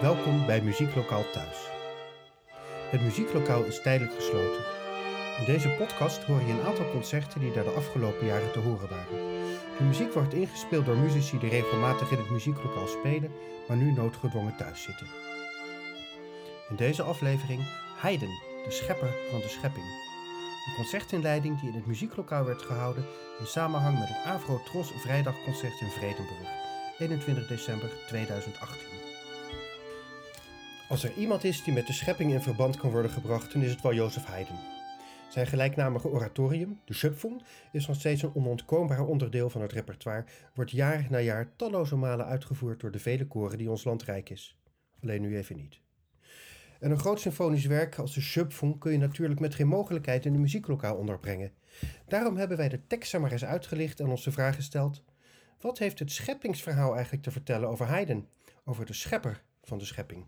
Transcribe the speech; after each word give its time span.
Welkom 0.00 0.46
bij 0.46 0.60
Muzieklokaal 0.60 1.30
Thuis. 1.32 1.68
Het 2.90 3.00
muzieklokaal 3.00 3.64
is 3.64 3.82
tijdelijk 3.82 4.14
gesloten. 4.14 4.64
In 5.38 5.44
deze 5.44 5.68
podcast 5.68 6.22
hoor 6.22 6.40
je 6.40 6.52
een 6.52 6.66
aantal 6.66 6.90
concerten 6.90 7.40
die 7.40 7.52
daar 7.52 7.64
de 7.64 7.70
afgelopen 7.70 8.26
jaren 8.26 8.52
te 8.52 8.58
horen 8.58 8.88
waren. 8.88 9.18
De 9.78 9.84
muziek 9.84 10.12
wordt 10.12 10.34
ingespeeld 10.34 10.86
door 10.86 10.96
muzici 10.96 11.38
die 11.38 11.50
regelmatig 11.50 12.10
in 12.10 12.18
het 12.18 12.30
muzieklokaal 12.30 12.86
spelen, 12.86 13.32
maar 13.68 13.76
nu 13.76 13.92
noodgedwongen 13.92 14.56
thuis 14.56 14.82
zitten. 14.82 15.06
In 16.68 16.76
deze 16.76 17.02
aflevering 17.02 17.60
Haydn, 17.96 18.40
de 18.64 18.70
schepper 18.70 19.10
van 19.30 19.40
de 19.40 19.48
schepping. 19.48 19.86
Een 20.66 20.74
concertinleiding 20.74 21.60
die 21.60 21.68
in 21.68 21.74
het 21.74 21.86
muzieklokaal 21.86 22.44
werd 22.44 22.62
gehouden 22.62 23.04
in 23.38 23.46
samenhang 23.46 23.98
met 23.98 24.08
het 24.08 24.24
Avro 24.24 24.60
Tros 24.64 24.92
Vrijdagconcert 24.96 25.80
in 25.80 25.90
Vredenburg, 25.90 26.48
21 26.98 27.46
december 27.46 27.90
2018. 28.06 28.97
Als 30.88 31.04
er 31.04 31.12
iemand 31.16 31.44
is 31.44 31.64
die 31.64 31.72
met 31.72 31.86
de 31.86 31.92
schepping 31.92 32.32
in 32.32 32.40
verband 32.40 32.76
kan 32.76 32.90
worden 32.90 33.10
gebracht, 33.10 33.52
dan 33.52 33.62
is 33.62 33.70
het 33.70 33.82
wel 33.82 33.94
Jozef 33.94 34.24
Haydn. 34.24 34.54
Zijn 35.28 35.46
gelijknamige 35.46 36.08
oratorium, 36.08 36.80
de 36.84 36.94
Schöpfung, 36.94 37.42
is 37.72 37.86
nog 37.86 37.96
steeds 37.96 38.22
een 38.22 38.34
onontkoombaar 38.34 39.06
onderdeel 39.06 39.50
van 39.50 39.60
het 39.60 39.72
repertoire, 39.72 40.24
wordt 40.54 40.70
jaar 40.70 41.06
na 41.10 41.18
jaar 41.18 41.56
talloze 41.56 41.96
malen 41.96 42.26
uitgevoerd 42.26 42.80
door 42.80 42.90
de 42.90 42.98
vele 42.98 43.26
koren 43.26 43.58
die 43.58 43.70
ons 43.70 43.84
land 43.84 44.02
rijk 44.02 44.30
is. 44.30 44.58
Alleen 45.02 45.20
nu 45.20 45.36
even 45.36 45.56
niet. 45.56 45.80
En 46.80 46.90
een 46.90 46.98
groot 46.98 47.20
symfonisch 47.20 47.66
werk 47.66 47.98
als 47.98 48.14
de 48.14 48.20
Schöpfung 48.20 48.78
kun 48.78 48.92
je 48.92 48.98
natuurlijk 48.98 49.40
met 49.40 49.54
geen 49.54 49.68
mogelijkheid 49.68 50.24
in 50.24 50.34
een 50.34 50.40
muzieklokaal 50.40 50.96
onderbrengen. 50.96 51.52
Daarom 52.06 52.36
hebben 52.36 52.56
wij 52.56 52.68
de 52.68 52.86
tekst 52.86 53.18
maar 53.18 53.32
eens 53.32 53.44
uitgelicht 53.44 54.00
en 54.00 54.08
ons 54.08 54.24
de 54.24 54.32
vraag 54.32 54.54
gesteld: 54.54 55.02
wat 55.60 55.78
heeft 55.78 55.98
het 55.98 56.12
scheppingsverhaal 56.12 56.92
eigenlijk 56.92 57.22
te 57.22 57.30
vertellen 57.30 57.68
over 57.68 57.86
Haydn, 57.86 58.28
over 58.64 58.86
de 58.86 58.92
schepper 58.92 59.42
van 59.62 59.78
de 59.78 59.84
schepping? 59.84 60.26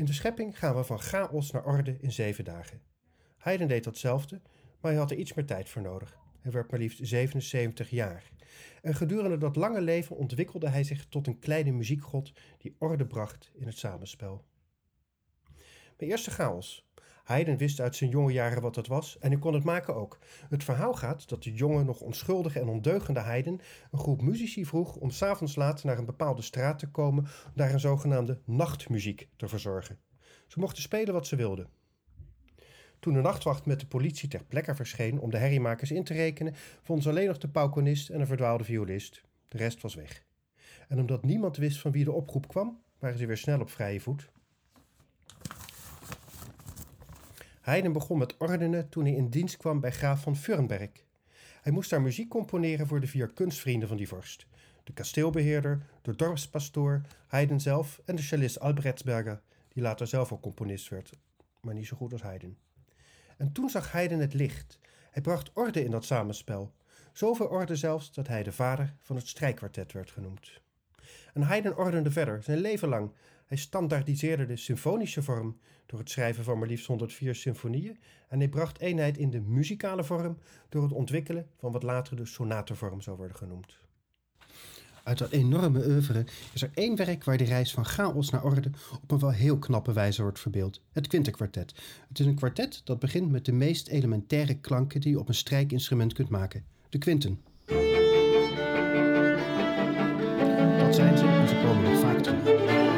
In 0.00 0.06
de 0.06 0.12
schepping 0.12 0.58
gaan 0.58 0.76
we 0.76 0.84
van 0.84 1.00
chaos 1.00 1.50
naar 1.50 1.64
orde 1.64 1.96
in 2.00 2.12
zeven 2.12 2.44
dagen. 2.44 2.82
Haydn 3.36 3.66
deed 3.66 3.84
datzelfde, 3.84 4.40
maar 4.80 4.90
hij 4.90 5.00
had 5.00 5.10
er 5.10 5.16
iets 5.16 5.34
meer 5.34 5.44
tijd 5.44 5.68
voor 5.68 5.82
nodig. 5.82 6.18
Hij 6.40 6.52
werd 6.52 6.70
maar 6.70 6.80
liefst 6.80 6.98
77 7.02 7.90
jaar. 7.90 8.30
En 8.82 8.94
gedurende 8.94 9.38
dat 9.38 9.56
lange 9.56 9.80
leven 9.80 10.16
ontwikkelde 10.16 10.68
hij 10.68 10.84
zich 10.84 11.06
tot 11.06 11.26
een 11.26 11.38
kleine 11.38 11.70
muziekgod 11.70 12.32
die 12.58 12.76
orde 12.78 13.06
bracht 13.06 13.50
in 13.54 13.66
het 13.66 13.78
samenspel. 13.78 14.44
Mijn 15.98 16.10
eerste 16.10 16.30
chaos. 16.30 16.89
Haydn 17.30 17.56
wist 17.56 17.80
uit 17.80 17.96
zijn 17.96 18.10
jonge 18.10 18.32
jaren 18.32 18.62
wat 18.62 18.76
het 18.76 18.86
was 18.86 19.18
en 19.18 19.32
ik 19.32 19.40
kon 19.40 19.54
het 19.54 19.64
maken 19.64 19.94
ook. 19.94 20.18
Het 20.48 20.64
verhaal 20.64 20.94
gaat 20.94 21.28
dat 21.28 21.42
de 21.42 21.52
jonge, 21.52 21.84
nog 21.84 22.00
onschuldige 22.00 22.60
en 22.60 22.68
ondeugende 22.68 23.20
Haydn 23.20 23.60
een 23.90 23.98
groep 23.98 24.22
muzici 24.22 24.66
vroeg 24.66 24.96
om 24.96 25.10
s'avonds 25.10 25.56
laat 25.56 25.84
naar 25.84 25.98
een 25.98 26.04
bepaalde 26.04 26.42
straat 26.42 26.78
te 26.78 26.90
komen 26.90 27.24
om 27.24 27.52
daar 27.54 27.72
een 27.72 27.80
zogenaamde 27.80 28.40
nachtmuziek 28.44 29.28
te 29.36 29.48
verzorgen. 29.48 29.98
Ze 30.46 30.58
mochten 30.58 30.82
spelen 30.82 31.14
wat 31.14 31.26
ze 31.26 31.36
wilden. 31.36 31.68
Toen 32.98 33.14
de 33.14 33.20
nachtwacht 33.20 33.66
met 33.66 33.80
de 33.80 33.86
politie 33.86 34.28
ter 34.28 34.44
plekke 34.44 34.74
verscheen 34.74 35.20
om 35.20 35.30
de 35.30 35.38
herriemakers 35.38 35.90
in 35.90 36.04
te 36.04 36.14
rekenen, 36.14 36.54
vonden 36.82 37.04
ze 37.04 37.10
alleen 37.10 37.26
nog 37.26 37.38
de 37.38 37.48
paukonist 37.48 38.08
en 38.08 38.20
een 38.20 38.26
verdwaalde 38.26 38.64
violist. 38.64 39.22
De 39.48 39.56
rest 39.56 39.82
was 39.82 39.94
weg. 39.94 40.24
En 40.88 40.98
omdat 40.98 41.24
niemand 41.24 41.56
wist 41.56 41.80
van 41.80 41.90
wie 41.90 42.04
de 42.04 42.12
oproep 42.12 42.48
kwam, 42.48 42.82
waren 42.98 43.18
ze 43.18 43.26
weer 43.26 43.36
snel 43.36 43.60
op 43.60 43.70
vrije 43.70 44.00
voet. 44.00 44.30
Haydn 47.60 47.92
begon 47.92 48.18
met 48.18 48.36
ordenen 48.36 48.88
toen 48.88 49.04
hij 49.04 49.14
in 49.14 49.28
dienst 49.28 49.56
kwam 49.56 49.80
bij 49.80 49.92
graaf 49.92 50.22
van 50.22 50.36
Fürnberg. 50.36 50.90
Hij 51.62 51.72
moest 51.72 51.90
daar 51.90 52.02
muziek 52.02 52.28
componeren 52.28 52.86
voor 52.86 53.00
de 53.00 53.06
vier 53.06 53.32
kunstvrienden 53.32 53.88
van 53.88 53.96
die 53.96 54.08
vorst. 54.08 54.46
De 54.84 54.92
kasteelbeheerder, 54.92 55.82
de 56.02 56.16
dorpspastoor, 56.16 57.00
Haydn 57.26 57.58
zelf 57.58 58.00
en 58.04 58.16
de 58.16 58.22
cellist 58.22 58.60
Albrechtsberger, 58.60 59.40
die 59.68 59.82
later 59.82 60.06
zelf 60.06 60.32
ook 60.32 60.40
componist 60.40 60.88
werd, 60.88 61.12
maar 61.60 61.74
niet 61.74 61.86
zo 61.86 61.96
goed 61.96 62.12
als 62.12 62.22
Haydn. 62.22 62.56
En 63.36 63.52
toen 63.52 63.70
zag 63.70 63.92
Haydn 63.92 64.18
het 64.18 64.34
licht. 64.34 64.78
Hij 65.10 65.22
bracht 65.22 65.50
orde 65.54 65.84
in 65.84 65.90
dat 65.90 66.04
samenspel. 66.04 66.72
Zoveel 67.12 67.46
orde 67.46 67.76
zelfs 67.76 68.12
dat 68.12 68.26
hij 68.26 68.42
de 68.42 68.52
vader 68.52 68.94
van 69.00 69.16
het 69.16 69.28
strijkkwartet 69.28 69.92
werd 69.92 70.10
genoemd. 70.10 70.60
En 71.34 71.42
Haydn 71.42 71.72
ordende 71.76 72.10
verder, 72.10 72.42
zijn 72.42 72.58
leven 72.58 72.88
lang. 72.88 73.12
Hij 73.50 73.58
standaardiseerde 73.58 74.46
de 74.46 74.56
symfonische 74.56 75.22
vorm 75.22 75.58
door 75.86 75.98
het 75.98 76.10
schrijven 76.10 76.44
van 76.44 76.58
maar 76.58 76.68
liefst 76.68 76.86
104 76.86 77.34
symfonieën 77.34 77.98
en 78.28 78.38
hij 78.38 78.48
bracht 78.48 78.80
eenheid 78.80 79.16
in 79.16 79.30
de 79.30 79.40
muzikale 79.40 80.04
vorm 80.04 80.38
door 80.68 80.82
het 80.82 80.92
ontwikkelen 80.92 81.46
van 81.56 81.72
wat 81.72 81.82
later 81.82 82.16
de 82.16 82.26
sonatenvorm 82.26 83.00
zou 83.00 83.16
worden 83.16 83.36
genoemd. 83.36 83.78
Uit 85.02 85.18
dat 85.18 85.30
enorme 85.30 85.86
oeuvre 85.86 86.24
is 86.52 86.62
er 86.62 86.70
één 86.74 86.96
werk 86.96 87.24
waar 87.24 87.36
de 87.36 87.44
reis 87.44 87.72
van 87.72 87.84
chaos 87.84 88.30
naar 88.30 88.44
orde 88.44 88.70
op 89.02 89.10
een 89.10 89.18
wel 89.18 89.32
heel 89.32 89.58
knappe 89.58 89.92
wijze 89.92 90.22
wordt 90.22 90.40
verbeeld: 90.40 90.82
het 90.92 91.06
Quintenkwartet. 91.06 91.74
Het 92.08 92.18
is 92.18 92.26
een 92.26 92.34
kwartet 92.34 92.80
dat 92.84 92.98
begint 92.98 93.30
met 93.30 93.44
de 93.44 93.52
meest 93.52 93.88
elementaire 93.88 94.54
klanken 94.54 95.00
die 95.00 95.10
je 95.10 95.18
op 95.18 95.28
een 95.28 95.34
strijkinstrument 95.34 96.12
kunt 96.12 96.28
maken: 96.28 96.64
de 96.88 96.98
quinten. 96.98 97.40
Dat 100.78 100.94
zijn 100.94 101.18
ze 101.18 101.26
en 101.26 101.48
ze 101.48 101.60
komen 101.64 101.90
nog 101.90 102.00
vaak 102.00 102.22
terug. 102.22 102.89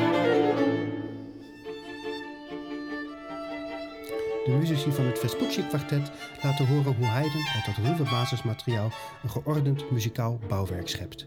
De 4.45 4.51
muzici 4.51 4.93
van 4.93 5.05
het 5.05 5.19
Vespucci-kwartet 5.19 6.11
laten 6.43 6.67
horen 6.67 6.95
hoe 6.95 7.07
Haydn 7.07 7.37
uit 7.55 7.67
dat 7.67 7.85
ruwe 7.85 8.11
basismateriaal 8.11 8.91
een 9.23 9.31
geordend 9.31 9.91
muzikaal 9.91 10.39
bouwwerk 10.49 10.89
schept. 10.89 11.27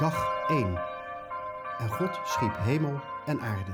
Dag 0.00 0.48
1. 0.48 0.78
En 1.78 1.88
God 1.88 2.20
schiep 2.24 2.56
hemel 2.58 3.00
en 3.26 3.40
aarde. 3.40 3.70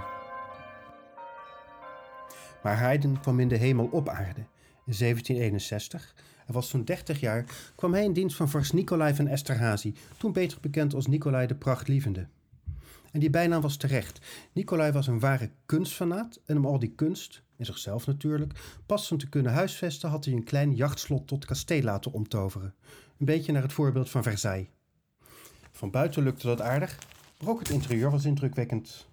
Maar 2.63 2.79
Haydn 2.79 3.19
kwam 3.21 3.41
in 3.41 3.49
de 3.49 3.57
hemel 3.57 3.89
op 3.93 4.09
aarde 4.09 4.41
in 4.87 4.95
1761 4.99 6.15
en 6.47 6.53
was 6.55 6.69
toen 6.69 6.85
30 6.85 7.21
jaar, 7.21 7.45
kwam 7.75 7.93
hij 7.93 8.05
in 8.05 8.13
dienst 8.13 8.37
van 8.37 8.49
vorst 8.49 8.73
Nicolai 8.73 9.15
van 9.15 9.27
Esterhazy, 9.27 9.95
toen 10.17 10.33
beter 10.33 10.59
bekend 10.61 10.95
als 10.95 11.07
Nicolai 11.07 11.47
de 11.47 11.55
Prachtlievende. 11.55 12.27
En 13.13 13.21
die 13.21 13.31
bijnaam 13.31 13.61
was 13.61 13.77
terecht. 13.77 14.21
Nicolai 14.53 14.93
was 14.93 15.07
een 15.07 15.21
ware 15.21 15.51
kunstfanaat 15.67 16.41
en 16.47 16.57
om 16.57 16.67
al 16.67 16.79
die 16.79 16.93
kunst, 16.95 17.43
in 17.57 17.65
zichzelf 17.65 18.07
natuurlijk, 18.07 18.81
passend 18.87 19.21
te 19.21 19.29
kunnen 19.29 19.53
huisvesten 19.53 20.09
had 20.09 20.25
hij 20.25 20.35
een 20.35 20.45
klein 20.45 20.75
jachtslot 20.75 21.27
tot 21.27 21.45
kasteel 21.45 21.83
laten 21.83 22.13
omtoveren. 22.13 22.75
Een 23.19 23.27
beetje 23.27 23.53
naar 23.53 23.63
het 23.63 23.73
voorbeeld 23.73 24.11
van 24.11 24.23
Versailles. 24.23 24.69
Van 25.77 25.91
buiten 25.91 26.23
lukte 26.23 26.47
dat 26.47 26.61
aardig, 26.61 26.99
maar 27.41 27.51
ook 27.51 27.59
het 27.59 27.69
interieur 27.69 28.11
was 28.11 28.25
indrukwekkend. 28.25 29.07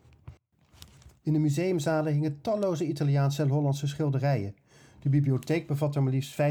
In 1.21 1.33
de 1.33 1.39
museumzalen 1.39 2.13
hingen 2.13 2.41
talloze 2.41 2.87
Italiaanse 2.87 3.41
en 3.41 3.49
Hollandse 3.49 3.87
schilderijen. 3.87 4.55
De 4.99 5.09
bibliotheek 5.09 5.67
bevatte 5.67 5.99
maar 5.99 6.11
liefst 6.11 6.41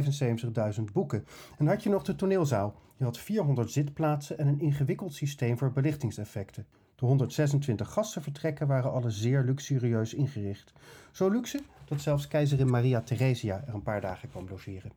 75.000 0.79 0.83
boeken. 0.93 1.25
En 1.59 1.67
had 1.67 1.83
je 1.83 1.89
nog 1.89 2.03
de 2.03 2.17
toneelzaal. 2.17 2.75
Je 2.97 3.05
had 3.05 3.19
400 3.19 3.71
zitplaatsen 3.71 4.39
en 4.39 4.47
een 4.47 4.61
ingewikkeld 4.61 5.15
systeem 5.15 5.59
voor 5.59 5.73
belichtingseffecten. 5.73 6.67
De 6.95 7.07
126 7.07 7.93
gastenvertrekken 7.93 8.67
waren 8.67 8.93
alle 8.93 9.11
zeer 9.11 9.43
luxurieus 9.43 10.15
ingericht. 10.15 10.73
Zo 11.13 11.29
luxe 11.29 11.61
dat 11.85 12.01
zelfs 12.01 12.29
keizerin 12.29 12.71
Maria 12.71 13.01
Theresia 13.01 13.65
er 13.67 13.75
een 13.75 13.83
paar 13.83 14.01
dagen 14.01 14.31
kwam 14.31 14.47
logeren. 14.49 14.93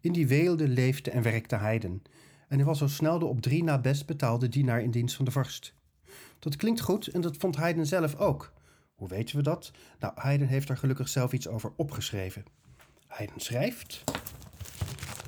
In 0.00 0.12
die 0.12 0.26
weelde 0.26 0.68
leefde 0.68 1.10
en 1.10 1.22
werkte 1.22 1.56
Haydn. 1.56 2.02
En 2.50 2.56
hij 2.56 2.66
was 2.66 2.82
al 2.82 2.88
snel 2.88 3.18
de 3.18 3.24
op 3.24 3.40
drie 3.40 3.64
na 3.64 3.78
best 3.78 4.06
betaalde 4.06 4.48
dienaar 4.48 4.82
in 4.82 4.90
dienst 4.90 5.16
van 5.16 5.24
de 5.24 5.30
vorst. 5.30 5.74
Dat 6.38 6.56
klinkt 6.56 6.80
goed 6.80 7.06
en 7.06 7.20
dat 7.20 7.36
vond 7.36 7.56
Haydn 7.56 7.84
zelf 7.84 8.16
ook. 8.16 8.52
Hoe 8.94 9.08
weten 9.08 9.36
we 9.36 9.42
dat? 9.42 9.72
Nou, 9.98 10.12
Haydn 10.16 10.44
heeft 10.44 10.68
er 10.68 10.76
gelukkig 10.76 11.08
zelf 11.08 11.32
iets 11.32 11.48
over 11.48 11.72
opgeschreven. 11.76 12.44
Haydn 13.06 13.38
schrijft. 13.38 14.04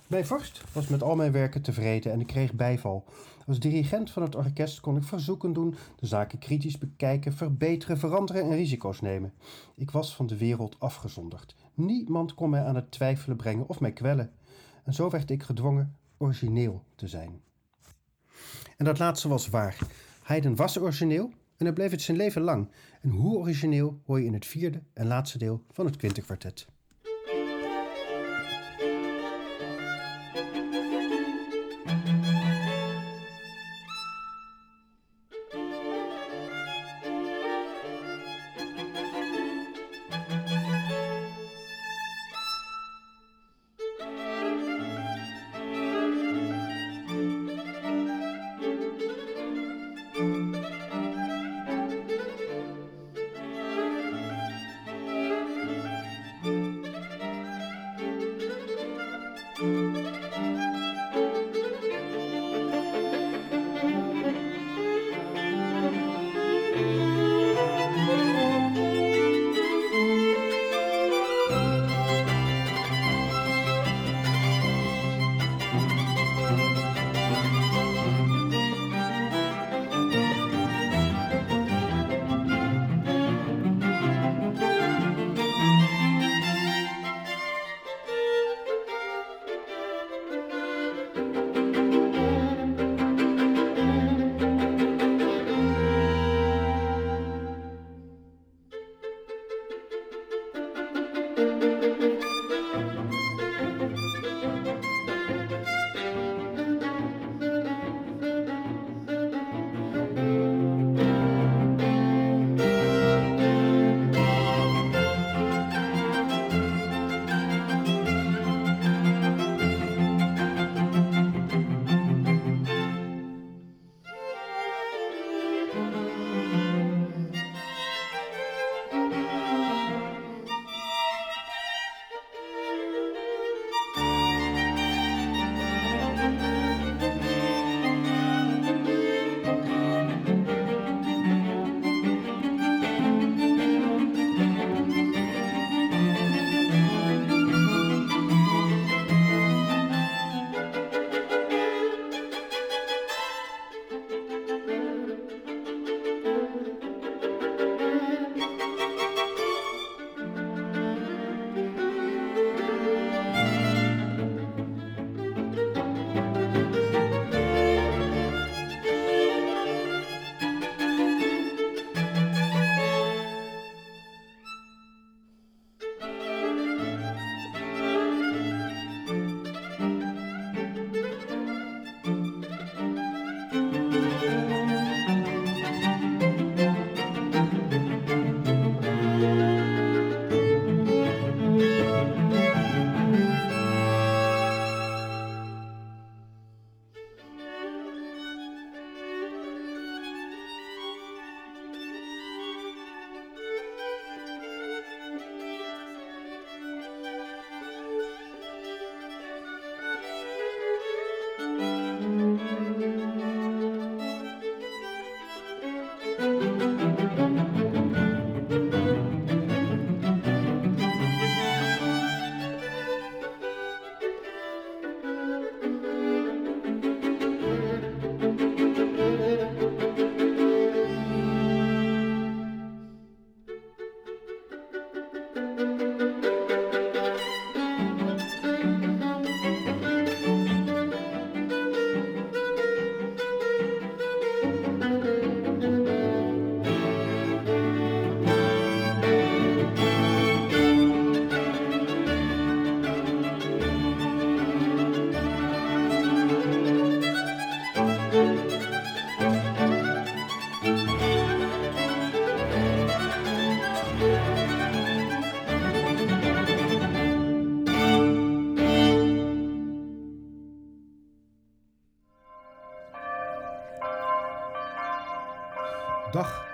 Mijn 0.06 0.26
vorst 0.26 0.62
was 0.72 0.88
met 0.88 1.02
al 1.02 1.16
mijn 1.16 1.32
werken 1.32 1.62
tevreden 1.62 2.12
en 2.12 2.20
ik 2.20 2.26
kreeg 2.26 2.52
bijval. 2.52 3.04
Als 3.46 3.58
dirigent 3.58 4.10
van 4.10 4.22
het 4.22 4.34
orkest 4.34 4.80
kon 4.80 4.96
ik 4.96 5.04
verzoeken 5.04 5.52
doen, 5.52 5.74
de 5.96 6.06
zaken 6.06 6.38
kritisch 6.38 6.78
bekijken, 6.78 7.32
verbeteren, 7.32 7.98
veranderen 7.98 8.42
en 8.42 8.54
risico's 8.54 9.00
nemen. 9.00 9.32
Ik 9.76 9.90
was 9.90 10.14
van 10.14 10.26
de 10.26 10.36
wereld 10.36 10.76
afgezonderd. 10.78 11.54
Niemand 11.74 12.34
kon 12.34 12.50
mij 12.50 12.64
aan 12.64 12.74
het 12.74 12.90
twijfelen 12.90 13.36
brengen 13.36 13.68
of 13.68 13.80
mij 13.80 13.92
kwellen. 13.92 14.32
En 14.84 14.94
zo 14.94 15.10
werd 15.10 15.30
ik 15.30 15.42
gedwongen 15.42 15.96
origineel 16.22 16.84
te 16.94 17.08
zijn. 17.08 17.40
En 18.76 18.84
dat 18.84 18.98
laatste 18.98 19.28
was 19.28 19.48
waar. 19.48 19.78
Haydn 20.22 20.54
was 20.54 20.78
origineel 20.78 21.30
en 21.56 21.64
hij 21.66 21.74
bleef 21.74 21.90
het 21.90 22.02
zijn 22.02 22.16
leven 22.16 22.42
lang. 22.42 22.68
En 23.00 23.10
hoe 23.10 23.38
origineel 23.38 24.00
hoor 24.06 24.20
je 24.20 24.26
in 24.26 24.34
het 24.34 24.46
vierde 24.46 24.82
en 24.92 25.06
laatste 25.06 25.38
deel 25.38 25.62
van 25.70 25.86
het 25.86 25.96
Quintenkwartet. 25.96 26.66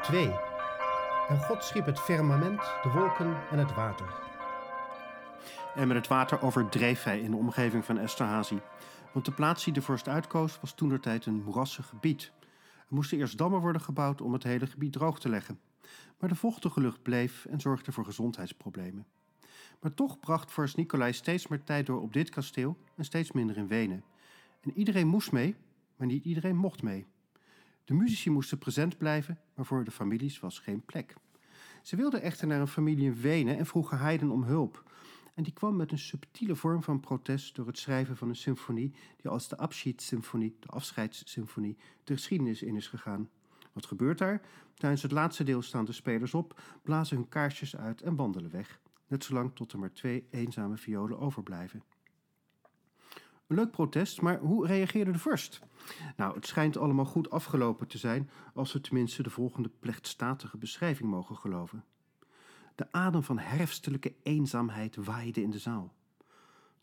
2. 0.08 0.30
En 1.28 1.38
God 1.38 1.64
schiep 1.64 1.86
het 1.86 2.00
firmament, 2.00 2.60
de 2.82 2.90
wolken 2.94 3.36
en 3.50 3.58
het 3.58 3.74
water. 3.74 4.14
En 5.74 5.88
met 5.88 5.96
het 5.96 6.08
water 6.08 6.42
overdreef 6.42 7.02
hij 7.02 7.20
in 7.20 7.30
de 7.30 7.36
omgeving 7.36 7.84
van 7.84 7.98
Esterhazy. 7.98 8.58
Want 9.12 9.24
de 9.24 9.32
plaats 9.32 9.64
die 9.64 9.72
de 9.72 9.82
vorst 9.82 10.08
uitkoos 10.08 10.60
was 10.60 10.72
toenertijd 10.72 11.26
een 11.26 11.42
moerassig 11.42 11.86
gebied. 11.86 12.32
Er 12.78 12.94
moesten 12.94 13.18
eerst 13.18 13.38
dammen 13.38 13.60
worden 13.60 13.80
gebouwd 13.80 14.20
om 14.20 14.32
het 14.32 14.42
hele 14.42 14.66
gebied 14.66 14.92
droog 14.92 15.20
te 15.20 15.28
leggen. 15.28 15.60
Maar 16.18 16.28
de 16.28 16.36
vochtige 16.36 16.80
lucht 16.80 17.02
bleef 17.02 17.44
en 17.44 17.60
zorgde 17.60 17.92
voor 17.92 18.04
gezondheidsproblemen. 18.04 19.06
Maar 19.80 19.94
toch 19.94 20.20
bracht 20.20 20.50
vorst 20.50 20.76
Nicolai 20.76 21.12
steeds 21.12 21.46
meer 21.46 21.64
tijd 21.64 21.86
door 21.86 22.00
op 22.00 22.12
dit 22.12 22.30
kasteel 22.30 22.76
en 22.96 23.04
steeds 23.04 23.32
minder 23.32 23.56
in 23.56 23.68
Wenen. 23.68 24.04
En 24.60 24.72
iedereen 24.78 25.06
moest 25.06 25.32
mee, 25.32 25.56
maar 25.96 26.06
niet 26.06 26.24
iedereen 26.24 26.56
mocht 26.56 26.82
mee. 26.82 27.06
De 27.88 27.94
muzici 27.94 28.30
moesten 28.30 28.58
present 28.58 28.98
blijven, 28.98 29.38
maar 29.54 29.64
voor 29.64 29.84
de 29.84 29.90
families 29.90 30.40
was 30.40 30.58
geen 30.58 30.84
plek. 30.84 31.14
Ze 31.82 31.96
wilden 31.96 32.22
echter 32.22 32.46
naar 32.46 32.60
een 32.60 32.68
familie 32.68 33.04
in 33.04 33.20
Wenen 33.20 33.58
en 33.58 33.66
vroegen 33.66 33.98
Haydn 33.98 34.28
om 34.28 34.42
hulp. 34.42 34.90
En 35.34 35.42
die 35.42 35.52
kwam 35.52 35.76
met 35.76 35.92
een 35.92 35.98
subtiele 35.98 36.56
vorm 36.56 36.82
van 36.82 37.00
protest 37.00 37.54
door 37.54 37.66
het 37.66 37.78
schrijven 37.78 38.16
van 38.16 38.28
een 38.28 38.36
symfonie 38.36 38.94
die 39.16 39.30
als 39.30 39.48
de 39.48 39.56
Abschiedssymfonie, 39.56 40.56
de 40.60 40.68
afscheidssymfonie, 40.68 41.76
de 42.04 42.12
geschiedenis 42.12 42.62
in 42.62 42.76
is 42.76 42.86
gegaan. 42.86 43.28
Wat 43.72 43.86
gebeurt 43.86 44.18
daar? 44.18 44.40
Tijdens 44.74 45.02
het 45.02 45.12
laatste 45.12 45.44
deel 45.44 45.62
staan 45.62 45.84
de 45.84 45.92
spelers 45.92 46.34
op, 46.34 46.60
blazen 46.82 47.16
hun 47.16 47.28
kaarsjes 47.28 47.76
uit 47.76 48.02
en 48.02 48.16
wandelen 48.16 48.50
weg. 48.50 48.80
Net 49.06 49.24
zolang 49.24 49.54
tot 49.54 49.72
er 49.72 49.78
maar 49.78 49.92
twee 49.92 50.26
eenzame 50.30 50.76
violen 50.76 51.18
overblijven. 51.18 51.82
Leuk 53.50 53.70
protest, 53.70 54.20
maar 54.20 54.38
hoe 54.38 54.66
reageerde 54.66 55.10
de 55.12 55.18
vorst? 55.18 55.60
Nou, 56.16 56.34
het 56.34 56.46
schijnt 56.46 56.76
allemaal 56.76 57.04
goed 57.04 57.30
afgelopen 57.30 57.86
te 57.88 57.98
zijn, 57.98 58.30
als 58.54 58.72
we 58.72 58.80
tenminste 58.80 59.22
de 59.22 59.30
volgende 59.30 59.70
plechtstatige 59.78 60.56
beschrijving 60.56 61.10
mogen 61.10 61.36
geloven. 61.36 61.84
De 62.74 62.92
adem 62.92 63.22
van 63.22 63.38
herfstelijke 63.38 64.14
eenzaamheid 64.22 64.96
waaide 64.96 65.42
in 65.42 65.50
de 65.50 65.58
zaal. 65.58 65.94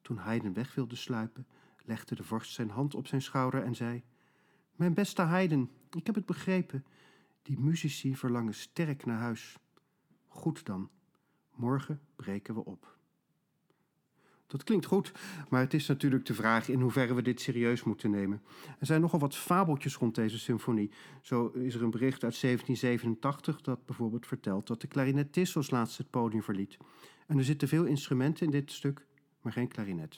Toen 0.01 0.17
Haydn 0.17 0.53
weg 0.53 0.75
wilde 0.75 0.95
sluipen, 0.95 1.47
legde 1.83 2.15
de 2.15 2.23
vorst 2.23 2.53
zijn 2.53 2.69
hand 2.69 2.95
op 2.95 3.07
zijn 3.07 3.21
schouder 3.21 3.63
en 3.63 3.75
zei: 3.75 4.03
Mijn 4.75 4.93
beste 4.93 5.21
Haydn, 5.21 5.71
ik 5.89 6.05
heb 6.05 6.15
het 6.15 6.25
begrepen. 6.25 6.85
Die 7.41 7.59
muzici 7.59 8.15
verlangen 8.15 8.53
sterk 8.53 9.05
naar 9.05 9.19
huis. 9.19 9.57
Goed 10.27 10.65
dan, 10.65 10.89
morgen 11.55 12.01
breken 12.15 12.53
we 12.53 12.65
op. 12.65 12.94
Dat 14.47 14.63
klinkt 14.63 14.85
goed, 14.85 15.11
maar 15.49 15.61
het 15.61 15.73
is 15.73 15.87
natuurlijk 15.87 16.25
de 16.25 16.33
vraag 16.33 16.69
in 16.69 16.81
hoeverre 16.81 17.13
we 17.13 17.21
dit 17.21 17.41
serieus 17.41 17.83
moeten 17.83 18.11
nemen. 18.11 18.41
Er 18.79 18.85
zijn 18.85 19.01
nogal 19.01 19.19
wat 19.19 19.35
fabeltjes 19.35 19.95
rond 19.95 20.15
deze 20.15 20.39
symfonie. 20.39 20.91
Zo 21.21 21.47
is 21.47 21.75
er 21.75 21.83
een 21.83 21.89
bericht 21.89 22.23
uit 22.23 22.41
1787 22.41 23.61
dat 23.61 23.85
bijvoorbeeld 23.85 24.27
vertelt 24.27 24.67
dat 24.67 24.81
de 24.81 24.87
klarinetist 24.87 25.55
als 25.55 25.71
laatste 25.71 26.01
het 26.01 26.11
podium 26.11 26.43
verliet. 26.43 26.77
En 27.27 27.37
er 27.37 27.43
zitten 27.43 27.67
veel 27.67 27.85
instrumenten 27.85 28.45
in 28.45 28.51
dit 28.51 28.71
stuk, 28.71 29.05
maar 29.41 29.53
geen 29.53 29.67
klarinet. 29.67 30.17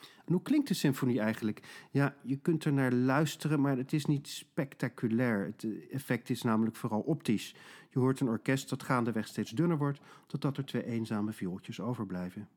En 0.00 0.32
hoe 0.32 0.42
klinkt 0.42 0.68
de 0.68 0.74
symfonie 0.74 1.20
eigenlijk? 1.20 1.86
Ja, 1.90 2.16
je 2.22 2.36
kunt 2.36 2.64
er 2.64 2.72
naar 2.72 2.92
luisteren, 2.92 3.60
maar 3.60 3.76
het 3.76 3.92
is 3.92 4.04
niet 4.04 4.28
spectaculair. 4.28 5.44
Het 5.44 5.66
effect 5.90 6.30
is 6.30 6.42
namelijk 6.42 6.76
vooral 6.76 7.00
optisch. 7.00 7.54
Je 7.90 7.98
hoort 7.98 8.20
een 8.20 8.28
orkest 8.28 8.68
dat 8.68 8.82
gaandeweg 8.82 9.26
steeds 9.26 9.50
dunner 9.50 9.78
wordt, 9.78 10.00
totdat 10.26 10.56
er 10.56 10.64
twee 10.64 10.86
eenzame 10.86 11.32
viooltjes 11.32 11.80
overblijven. 11.80 12.48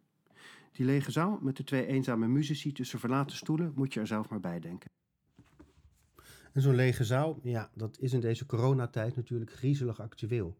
Die 0.71 0.85
lege 0.85 1.11
zaal 1.11 1.39
met 1.41 1.57
de 1.57 1.63
twee 1.63 1.85
eenzame 1.85 2.27
muzici 2.27 2.71
tussen 2.71 2.99
verlaten 2.99 3.37
stoelen 3.37 3.71
moet 3.75 3.93
je 3.93 3.99
er 3.99 4.07
zelf 4.07 4.29
maar 4.29 4.39
bij 4.39 4.59
denken. 4.59 4.89
En 6.53 6.61
zo'n 6.61 6.75
lege 6.75 7.03
zaal, 7.03 7.39
ja, 7.43 7.69
dat 7.75 7.99
is 7.99 8.13
in 8.13 8.19
deze 8.19 8.45
coronatijd 8.45 9.15
natuurlijk 9.15 9.51
griezelig 9.51 10.01
actueel. 10.01 10.57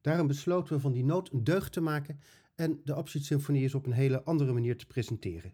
Daarom 0.00 0.26
besloten 0.26 0.74
we 0.74 0.80
van 0.80 0.92
die 0.92 1.04
nood 1.04 1.32
een 1.32 1.44
deugd 1.44 1.72
te 1.72 1.80
maken 1.80 2.20
en 2.54 2.80
de 2.84 2.94
Abschiedssymfonie 2.94 3.64
is 3.64 3.74
op 3.74 3.86
een 3.86 3.92
hele 3.92 4.22
andere 4.22 4.52
manier 4.52 4.76
te 4.76 4.86
presenteren. 4.86 5.52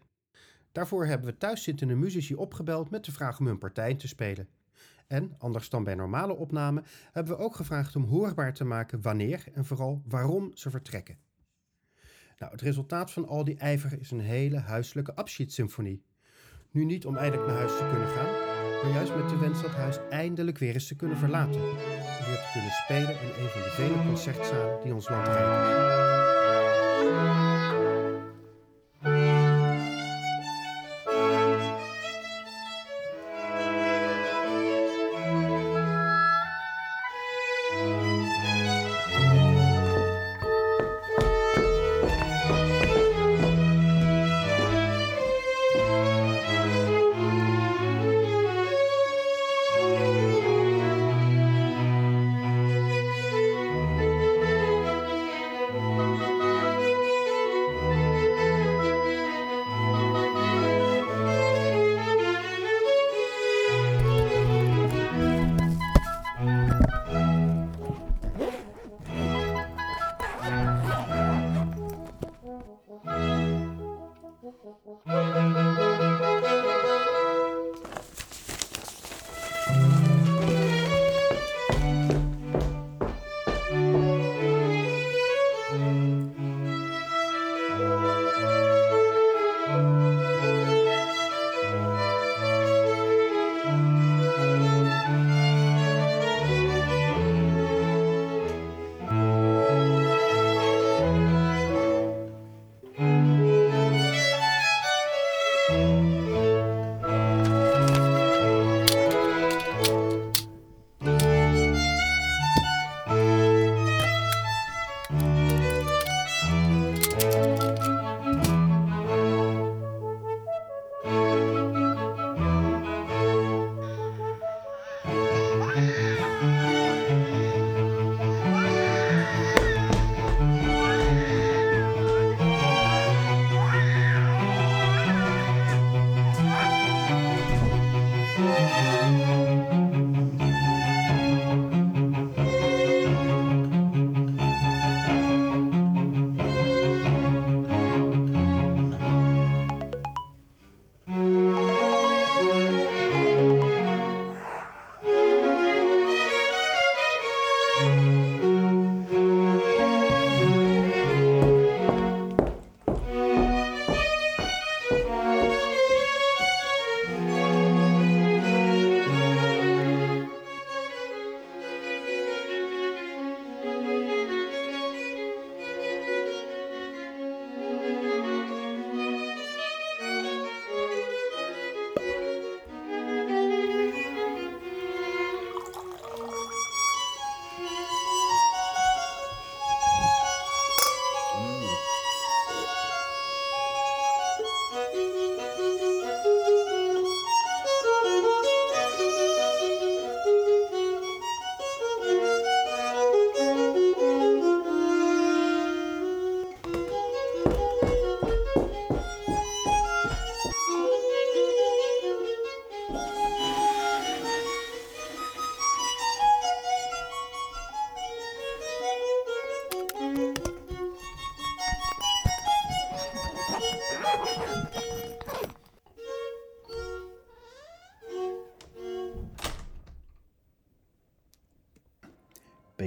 Daarvoor 0.71 1.05
hebben 1.05 1.27
we 1.27 1.37
thuiszittende 1.37 1.95
muzici 1.95 2.35
opgebeld 2.35 2.89
met 2.89 3.05
de 3.05 3.11
vraag 3.11 3.39
om 3.39 3.47
hun 3.47 3.57
partij 3.57 3.95
te 3.95 4.07
spelen. 4.07 4.47
En, 5.07 5.35
anders 5.37 5.69
dan 5.69 5.83
bij 5.83 5.95
normale 5.95 6.35
opnamen, 6.35 6.85
hebben 7.11 7.37
we 7.37 7.43
ook 7.43 7.55
gevraagd 7.55 7.95
om 7.95 8.03
hoorbaar 8.03 8.53
te 8.53 8.63
maken 8.63 9.01
wanneer 9.01 9.43
en 9.53 9.65
vooral 9.65 10.01
waarom 10.07 10.51
ze 10.53 10.69
vertrekken. 10.69 11.17
Nou, 12.41 12.53
het 12.53 12.61
resultaat 12.61 13.11
van 13.11 13.27
al 13.27 13.43
die 13.43 13.57
ijver 13.57 13.99
is 13.99 14.11
een 14.11 14.19
hele 14.19 14.57
huiselijke 14.57 15.15
abschiedssymfonie. 15.15 16.03
Nu 16.71 16.85
niet 16.85 17.05
om 17.05 17.15
eindelijk 17.15 17.47
naar 17.47 17.57
huis 17.57 17.77
te 17.77 17.87
kunnen 17.89 18.07
gaan, 18.07 18.31
maar 18.83 18.93
juist 18.93 19.15
met 19.15 19.29
de 19.29 19.37
wens 19.37 19.61
dat 19.61 19.71
huis 19.71 19.99
eindelijk 20.09 20.57
weer 20.57 20.73
eens 20.73 20.87
te 20.87 20.95
kunnen 20.95 21.17
verlaten. 21.17 21.61
En 21.61 22.25
weer 22.27 22.35
te 22.35 22.49
kunnen 22.53 22.71
spelen 22.71 23.21
in 23.21 23.43
een 23.43 23.49
van 23.49 23.61
de 23.61 23.69
vele 23.69 24.05
concertzalen 24.05 24.83
die 24.83 24.93
ons 24.93 25.09
land 25.09 25.27
rijk 25.27 25.75
is. 27.75 27.80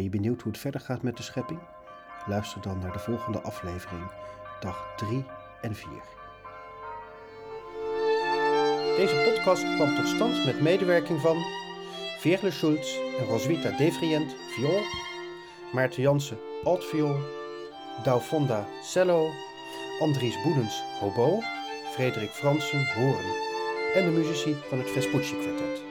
Benieuwd 0.03 0.43
hoe 0.43 0.53
het 0.53 0.61
verder 0.61 0.81
gaat 0.81 1.03
met 1.03 1.17
de 1.17 1.23
schepping? 1.23 1.61
Luister 2.27 2.61
dan 2.61 2.79
naar 2.79 2.93
de 2.93 2.99
volgende 2.99 3.41
aflevering, 3.41 4.11
dag 4.61 4.93
3 4.97 5.25
en 5.61 5.75
4. 5.75 5.89
Deze 8.97 9.31
podcast 9.31 9.75
kwam 9.75 9.95
tot 9.95 10.09
stand 10.09 10.45
met 10.45 10.61
medewerking 10.61 11.21
van 11.21 11.37
Veerle 12.19 12.51
Schulz 12.51 12.99
en 13.19 13.27
Roswitha 13.27 13.77
Devrient, 13.77 14.35
viool, 14.55 14.81
Maarten 15.73 16.03
Jansen, 16.03 16.39
altviool, 16.65 17.17
Douw 18.03 18.21
cello, 18.83 19.31
Andries 20.01 20.43
Boedens, 20.43 20.83
hobo, 21.01 21.41
Frederik 21.93 22.31
Fransen, 22.31 22.95
horen 22.95 23.53
en 23.95 24.05
de 24.05 24.11
muzici 24.11 24.57
van 24.69 24.79
het 24.79 24.91
Vespucci 24.91 25.35
kwartet. 25.35 25.83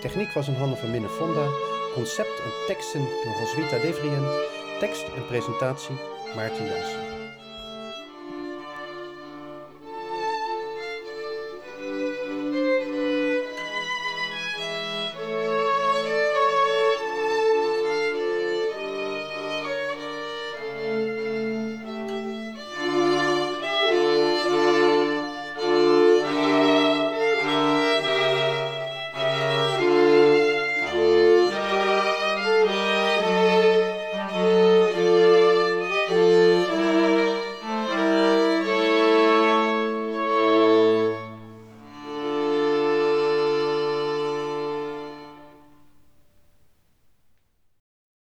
Techniek 0.00 0.32
was 0.32 0.48
in 0.48 0.54
handen 0.54 0.78
van 0.78 0.90
Minne 0.90 1.08
Fonda, 1.08 1.73
concept 1.94 2.40
en 2.44 2.66
teksten 2.66 3.00
door 3.24 3.34
Roswitha 3.40 3.78
Devrient, 3.78 4.26
tekst 4.80 5.04
en 5.16 5.26
presentatie 5.26 5.96
Maarten 6.34 6.66
Jansen. 6.66 7.23